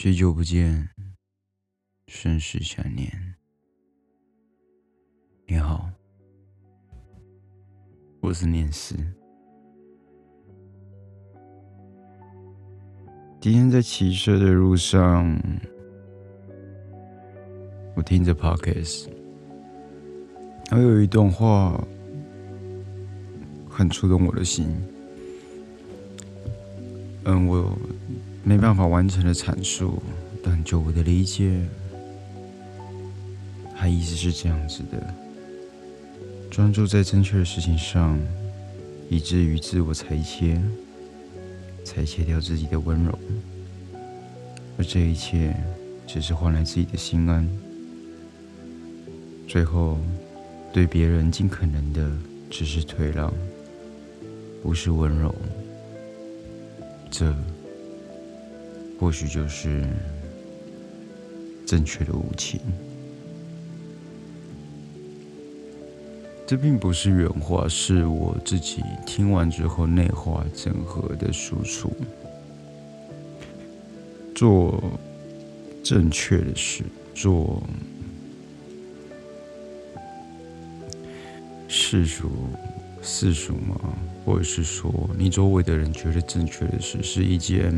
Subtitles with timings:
[0.00, 0.88] 许久不见，
[2.06, 3.34] 甚是想念。
[5.44, 5.90] 你好，
[8.20, 8.94] 我是念思。
[13.40, 15.36] 今天在骑车的路上，
[17.96, 19.08] 我听着 podcast，
[20.70, 21.84] 还有一段话
[23.68, 24.68] 很触动我的心。
[27.24, 27.76] 嗯，我。
[28.48, 30.02] 没办法完成的阐述，
[30.42, 31.60] 但就我的理解，
[33.76, 35.14] 他意思是这样子的：
[36.50, 38.18] 专注在正确的事情上，
[39.10, 40.58] 以至于自我裁切，
[41.84, 43.18] 裁切掉自己的温柔，
[44.78, 45.54] 而这一切
[46.06, 47.46] 只是换来自己的心安。
[49.46, 49.98] 最后，
[50.72, 52.10] 对别人尽可能的
[52.48, 53.30] 只是退让，
[54.62, 55.34] 不是温柔。
[57.10, 57.36] 这。
[58.98, 59.84] 或许就是
[61.64, 62.60] 正确的武器。
[66.46, 71.92] 这并不是原话，是我自己听完之后内化整合的输出。
[74.34, 74.82] 做
[75.84, 76.82] 正确的事，
[77.14, 77.62] 做
[81.68, 82.30] 世俗、
[83.02, 83.78] 世俗吗？
[84.24, 87.74] 或者是说，你周围的人觉得正确的事，是一件。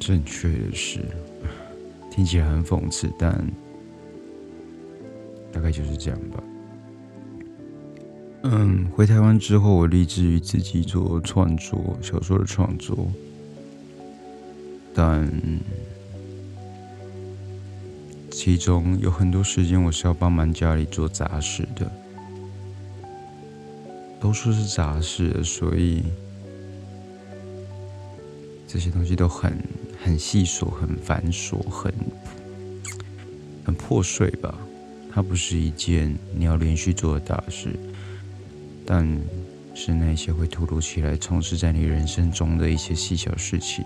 [0.00, 0.98] 正确的是，
[2.10, 3.46] 听起来很讽刺，但
[5.52, 6.42] 大概就是这样吧。
[8.44, 13.06] 嗯，回台湾之后，我立志于自己做创作，小说的创作，
[14.94, 15.30] 但
[18.30, 21.92] 其中有很多时间我是要帮忙家里做杂事的，
[24.18, 26.02] 都说是杂事，所以
[28.66, 29.52] 这些东西都很。
[30.02, 31.92] 很细琐，很繁琐，很
[33.64, 34.58] 很破碎吧。
[35.12, 37.74] 它不是一件你要连续做的大事，
[38.86, 39.06] 但
[39.74, 43.84] 是那些会突如其来充斥在你人生中的一些细小事情，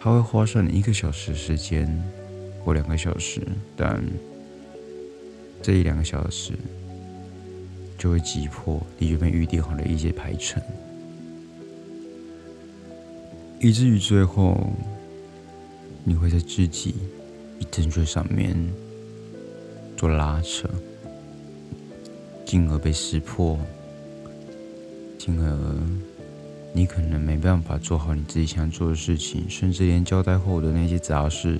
[0.00, 1.88] 它会花上你一个小时时间
[2.64, 3.40] 或两个小时，
[3.76, 4.02] 但
[5.62, 6.52] 这一两个小时
[7.96, 10.60] 就会击破你原本预定好的一些排程。
[13.60, 14.72] 以至于最后，
[16.04, 16.94] 你会在自己
[17.58, 18.56] 以正确上面
[19.96, 20.68] 做拉扯，
[22.46, 23.58] 进而被识破，
[25.18, 25.76] 进而
[26.72, 31.58] 你可能没办法做好你自己想做的事情，甚至连交代后的那些杂事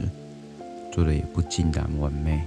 [0.92, 2.40] 做的也不尽然完美。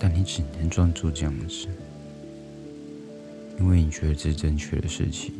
[0.00, 1.66] 但你只能专注这样子，
[3.60, 5.34] 因为你觉得这是正确的事情。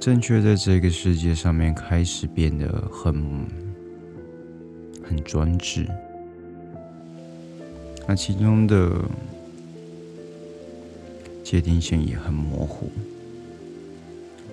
[0.00, 3.46] 正确在这个世界上面开始变得很
[5.06, 5.86] 很专制，
[8.08, 8.98] 那其中的
[11.44, 12.90] 界定线也很模糊。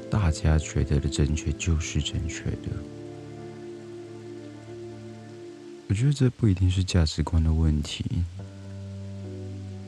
[0.10, 2.70] 大家觉得的正确就是正确的，
[5.88, 8.04] 我觉得这不一定是价值观的问题，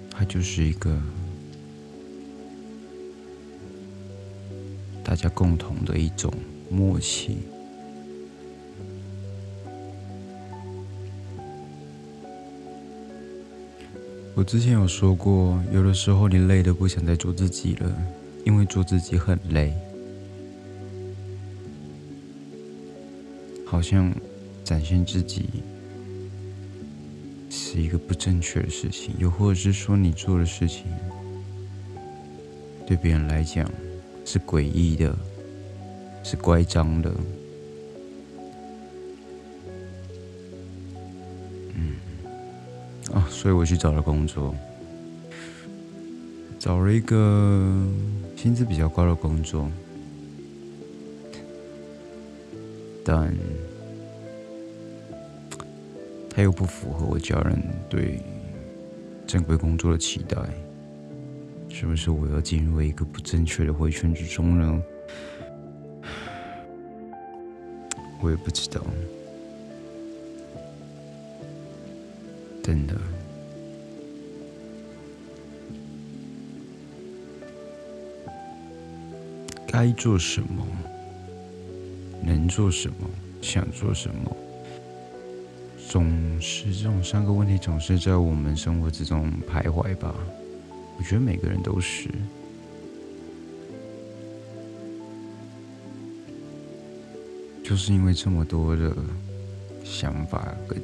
[0.09, 0.97] 它就是一个。
[5.09, 6.31] 大家共同的一种
[6.69, 7.39] 默契。
[14.35, 17.91] 我之前有说过，有的时候你累的不想再做自己了，
[18.45, 19.73] 因为做自己很累，
[23.65, 24.13] 好像
[24.63, 25.49] 展现自己
[27.49, 30.83] 是一个不正确的事情，又或者是说你做的事情
[32.85, 33.67] 对别人来讲。
[34.31, 35.11] 是诡异的，
[36.23, 37.11] 是乖张的，
[41.73, 41.95] 嗯，
[43.11, 44.53] 啊，所以我去找了工作，
[46.59, 47.83] 找了一个
[48.35, 49.67] 薪资比较高的工作，
[53.03, 53.35] 但
[56.29, 57.59] 他又不符合我家人
[57.89, 58.19] 对
[59.25, 60.37] 正规工作的期待。
[61.79, 64.81] 是不是我要进入一个不正确的回圈之中呢？
[68.19, 68.85] 我也不知道。
[72.61, 72.93] 真的，
[79.65, 80.67] 该做什么，
[82.21, 83.09] 能做什么，
[83.41, 84.35] 想做什么，
[85.87, 86.11] 总
[86.41, 90.13] 是这种三个问题总是在我们生活之中徘徊吧。
[90.99, 92.07] 我觉得每个人都是。
[97.69, 98.91] 就是因为这么多的
[99.83, 100.81] 想法跟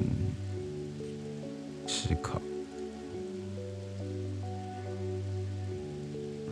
[1.84, 2.40] 思考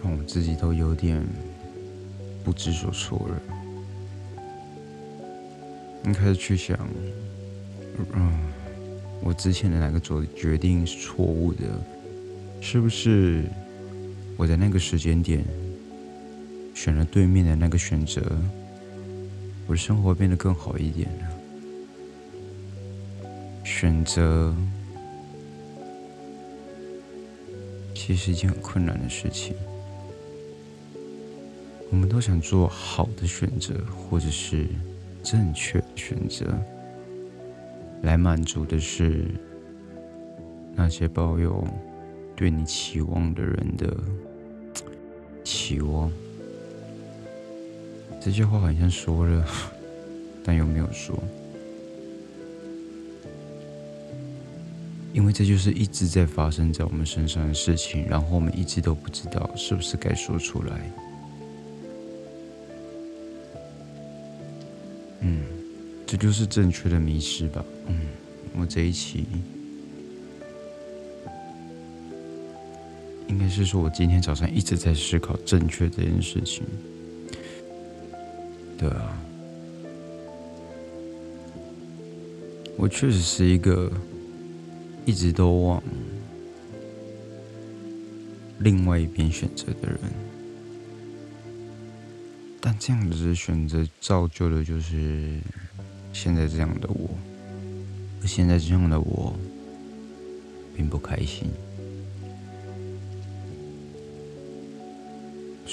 [0.02, 1.24] 让我自己都有点
[2.42, 3.40] 不知所措了。
[6.02, 6.76] 你开始去想
[8.12, 8.36] 嗯
[9.22, 11.62] 我之前的那个做决定是错误的
[12.66, 13.44] 是不是
[14.38, 15.44] 我在那个时间点
[16.74, 18.22] 选了对面的那个选择？
[19.66, 21.28] 我的生活变得更好一点了。
[23.64, 24.52] 选择
[27.94, 29.54] 其实一件很困难的事情。
[31.90, 34.66] 我们都想做好的选择，或者是
[35.22, 36.58] 正确的选择，
[38.02, 39.26] 来满足的是
[40.74, 41.62] 那些抱有
[42.36, 43.96] 对你期望的人的
[45.44, 46.10] 期望。
[48.20, 49.46] 这些话好像说了，
[50.42, 51.14] 但又没有说，
[55.12, 60.90] 因为这就是一直在发生在我们身上的事情，然后我们一直都不知道是不是该说出来。
[65.20, 65.42] 嗯，
[66.06, 67.64] 这就是正确的迷失吧。
[67.86, 68.00] 嗯，
[68.58, 69.26] 我这一期
[73.28, 76.64] 应该是说我今天早上一直在思考正确这件事情。
[78.76, 79.16] 对啊，
[82.76, 83.90] 我确实是一个
[85.06, 85.82] 一直都往
[88.58, 89.98] 另外一边选择的人，
[92.60, 95.38] 但这样子的选择造就的就是
[96.12, 97.10] 现在这样的我，
[98.22, 99.34] 而现在这样的我
[100.76, 101.48] 并不开心，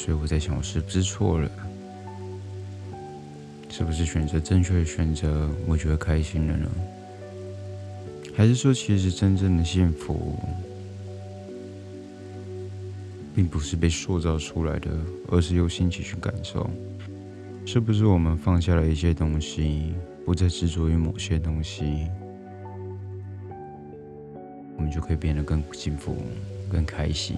[0.04, 1.48] 所以我在想，我是不是错了？
[3.70, 6.68] 是不是选择正确的选择，我觉得开心了呢？
[8.36, 10.40] 还是说，其实真正的幸福，
[13.36, 14.90] 并不是被塑造出来的，
[15.30, 16.68] 而是由心情去感受？
[17.68, 19.94] 是不是我们放下了一些东西，
[20.26, 22.08] 不再执着于某些东西，
[24.78, 26.18] 我们就可以变得更幸福、
[26.72, 27.38] 更开心？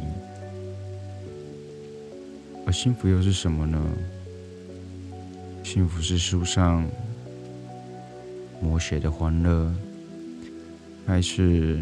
[2.65, 3.80] 而幸福又是什么呢？
[5.63, 6.88] 幸福是书上
[8.63, 9.74] 摹写的欢乐，
[11.06, 11.80] 还是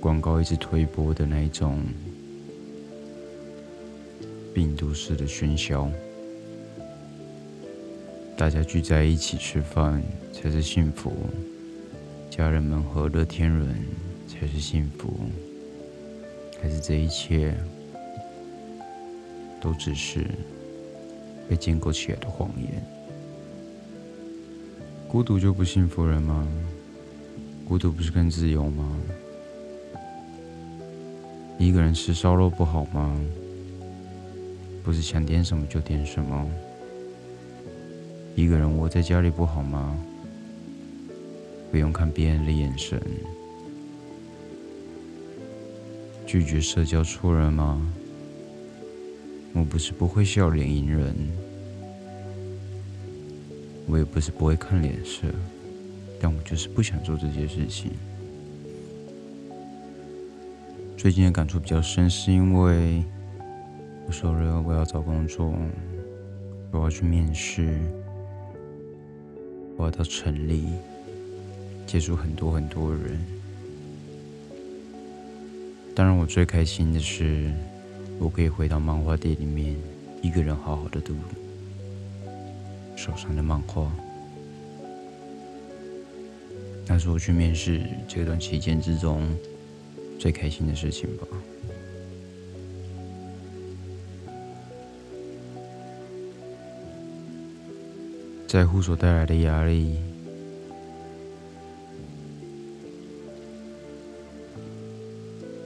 [0.00, 1.80] 广告一直推播的那一种
[4.52, 5.90] 病毒式的喧嚣？
[8.36, 10.02] 大家聚在一起吃饭
[10.32, 11.12] 才是幸福，
[12.30, 13.74] 家人们和乐天伦
[14.28, 15.12] 才是幸福，
[16.60, 17.54] 还是这一切
[19.64, 20.26] 都只是
[21.48, 22.84] 被建构起来的谎言？
[25.08, 26.46] 孤独就不幸福了吗？
[27.66, 28.94] 孤独不是更自由吗？
[31.58, 33.18] 一个人吃烧肉不好吗？
[34.82, 36.46] 不是想点什么就点什么。
[38.34, 39.96] 一个人窝在家里不好吗？
[41.70, 43.00] 不用看别人的眼神。
[46.26, 47.80] 拒绝社交错了吗？
[49.54, 51.14] 我不是不会笑脸迎人。
[53.86, 55.28] 我也不是不会看脸色，
[56.20, 57.92] 但我就是不想做这些事情。
[60.96, 63.04] 最近的感触比较深，是因为
[64.06, 65.54] 我说了我要找工作，
[66.72, 67.78] 我要去面试，
[69.76, 70.64] 我要到城里
[71.86, 73.24] 接触很多很多人。
[75.94, 77.52] 当然，我最开心的是，
[78.18, 79.76] 我可以回到漫画店里面，
[80.22, 81.14] 一个人好好的读。
[82.96, 83.92] 手上的漫画，
[86.86, 89.28] 那是我去面试这段期间之中
[90.18, 91.26] 最开心的事情吧。
[98.46, 99.98] 在乎所带来的压力，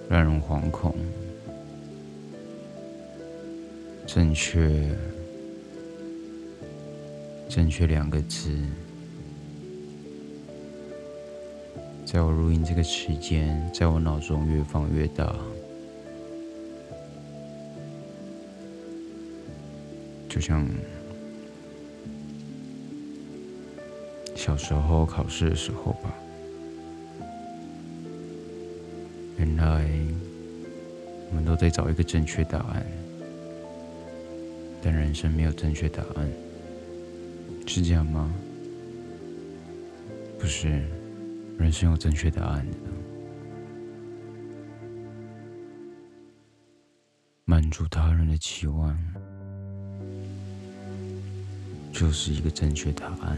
[0.09, 0.97] 让人惶恐。
[4.19, 4.69] 正确。
[7.49, 8.51] 正确两个字，
[12.05, 15.33] 在我录音这个时间，在我脑中越放越大，
[20.29, 20.69] 就像
[24.35, 26.13] 小时候考试的时候吧。
[29.37, 29.89] 原来
[31.31, 32.85] 我们都在找一个正确答案，
[34.83, 36.29] 但人生没有正确答案。
[37.67, 38.33] 是这样吗？
[40.39, 40.83] 不是，
[41.59, 42.77] 人生有正确答案的。
[47.45, 48.97] 满足他人的期望，
[51.93, 53.37] 就是一个正确答案。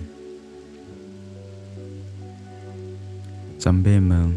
[3.59, 4.35] 长辈们，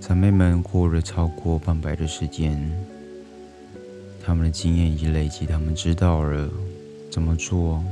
[0.00, 2.58] 长辈们过了超过半百的时间，
[4.26, 6.50] 他们的经验已经累积，他们知道了
[7.10, 7.84] 怎么做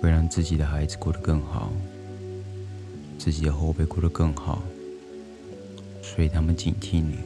[0.00, 1.72] 会让自己的孩子过得更好，
[3.18, 4.62] 自己的后辈过得更好，
[6.02, 7.16] 所以他们警惕你。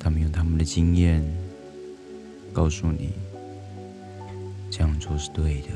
[0.00, 1.24] 他们用他们的经验
[2.52, 3.12] 告诉你，
[4.70, 5.68] 这样做是对的，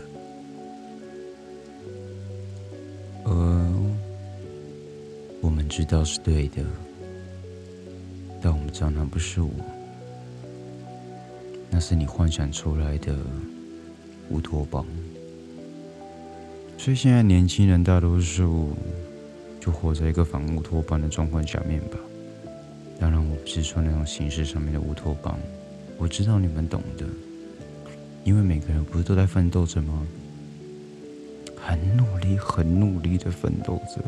[3.25, 3.33] 而
[5.41, 6.63] 我们知道是对的，
[8.43, 9.51] 但我们知道那不是我，
[11.79, 13.15] 那是你幻想出来的
[14.31, 14.85] 乌托邦。
[16.77, 18.77] 所以现在年轻人大多数
[19.61, 21.97] 就活在一个反乌托邦的状况下面吧。
[22.99, 25.39] 当然，我不是说那种形式上面的乌托邦，
[25.99, 27.07] 我知道你们懂的，
[28.25, 30.05] 因为每个人不是都在奋斗着吗？
[31.55, 34.03] 很努力、很努力的奋斗着。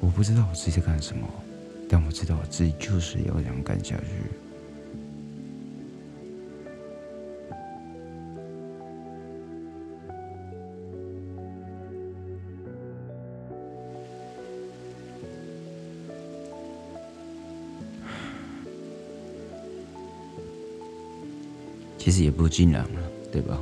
[0.00, 1.28] 我不知道我自己在干什么，
[1.88, 4.04] 但我知道我自己就是要这样干下去。
[21.96, 23.60] 其实也不尽然了，对吧？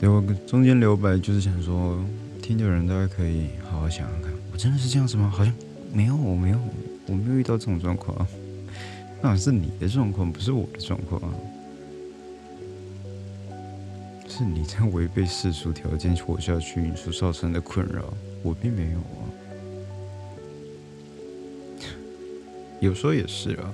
[0.00, 2.04] 对我中间留白，就是想说，
[2.42, 5.30] 听的人大家可以好好想想看，我真的是这样子吗？
[5.32, 5.54] 好像
[5.94, 6.58] 没有，我没有，
[7.06, 8.26] 我没有遇到这种状况，
[9.22, 11.22] 那是你的状况，不是我的状况，
[14.28, 19.22] 是你在违背世俗条件活下去所造成的困扰，我并没有啊。
[22.80, 23.72] 有时候也是啊。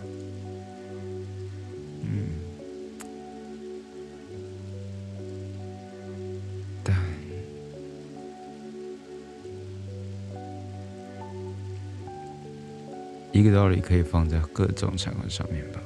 [13.40, 15.80] 一个道理可以放在各种场合上面吧。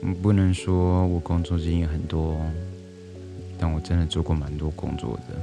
[0.00, 2.40] 嗯不能说我工作经验很多，
[3.58, 5.36] 但我真的做过蛮多工作的，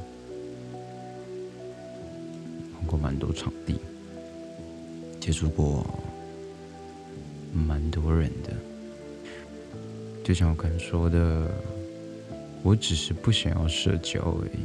[2.74, 3.80] 碰过蛮多场地，
[5.20, 5.86] 接触过
[7.54, 8.52] 蛮多人的。
[10.24, 11.48] 就像我刚说的，
[12.64, 14.60] 我只是不想要社交而已，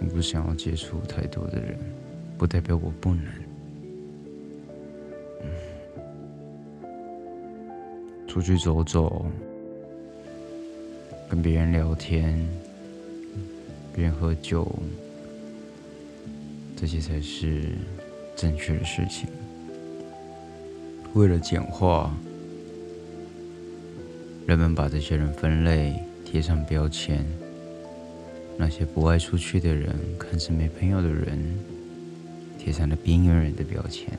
[0.00, 1.78] 我不想要接触太多的人，
[2.36, 3.45] 不代表我不能。
[8.36, 9.24] 出去走走，
[11.26, 12.46] 跟别人聊天，
[13.94, 14.70] 别人喝酒，
[16.76, 17.70] 这些才是
[18.36, 19.26] 正确的事情。
[21.14, 22.14] 为了简化，
[24.46, 27.24] 人们把这些人分类，贴上标签。
[28.58, 31.38] 那些不爱出去的人，看似没朋友的人，
[32.58, 34.12] 贴上了边缘人的标签。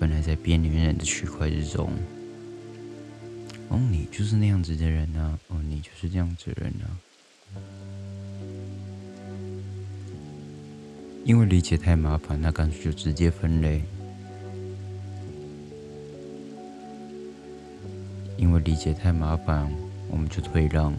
[0.00, 1.90] 本来在边缘人的区块之中。
[3.68, 5.36] 哦，你就是那样子的人呢。
[5.48, 6.86] 哦，你就是这样子的人呢。
[11.24, 13.82] 因为理解太麻烦，那干脆就直接分类。
[18.36, 19.68] 因为理解太麻烦，
[20.08, 20.94] 我们就退让。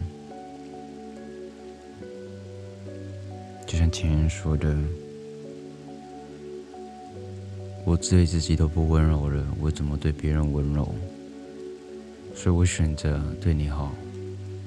[3.66, 4.76] 就像前人说的
[7.86, 10.94] ：“我对自己都不温柔了，我怎么对别人温柔？”
[12.40, 13.92] 所以我选择对你好，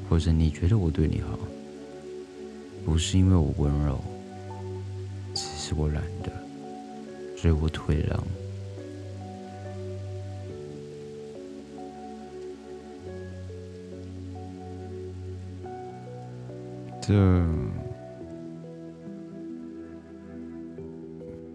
[0.10, 1.40] 或者你觉得我对你好，
[2.84, 3.98] 不是因为我温柔，
[5.34, 6.30] 只是我懒得，
[7.38, 8.22] 所以我退让。
[17.02, 17.46] 这，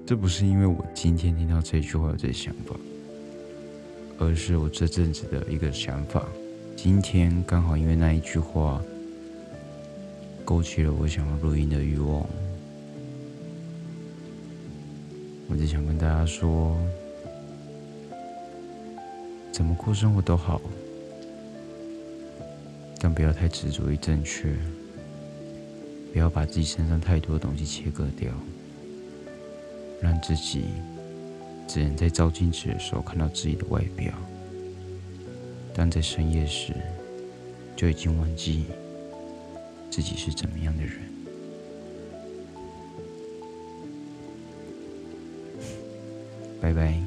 [0.06, 2.74] 这不是因为我今天听到这句话有这想法。
[4.18, 6.26] 而是我这阵子的一个想法。
[6.74, 8.82] 今天刚好因为那一句话，
[10.44, 12.26] 勾起了我想要录音的欲望。
[15.48, 16.76] 我只想跟大家说，
[19.52, 20.60] 怎么过生活都好，
[23.00, 24.54] 但不要太执着于正确，
[26.12, 28.30] 不要把自己身上太多东西切割掉，
[30.00, 30.64] 让自己。
[31.66, 34.12] 只能在照镜子的时候看到自己的外表，
[35.74, 36.72] 但在深夜时，
[37.74, 38.64] 就已经忘记
[39.90, 40.94] 自己是怎么样的人。
[46.60, 47.05] 拜拜。